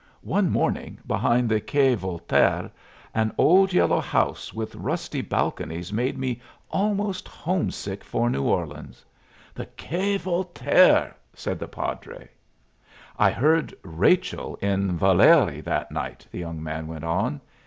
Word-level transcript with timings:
One 0.25 0.49
morning, 0.49 0.97
behind 1.05 1.47
the 1.47 1.59
Quai 1.61 1.93
Voltaire, 1.93 2.71
an 3.13 3.31
old 3.37 3.71
yellow 3.71 3.99
house 3.99 4.51
with 4.51 4.73
rusty 4.73 5.21
balconies 5.21 5.93
made 5.93 6.17
me 6.17 6.41
almost 6.71 7.27
homesick 7.27 8.03
for 8.03 8.27
New 8.27 8.41
Orleans." 8.41 9.05
"The 9.53 9.67
Quai 9.67 10.17
Voltaire!" 10.17 11.15
said 11.35 11.59
the 11.59 11.67
padre. 11.67 12.29
"I 13.19 13.29
heard 13.29 13.75
Rachel 13.83 14.55
in 14.55 14.97
'Valerie' 14.97 15.61
that 15.61 15.91
night," 15.91 16.25
the 16.31 16.39
young 16.39 16.63
man 16.63 16.87
went 16.87 17.03
on. 17.03 17.39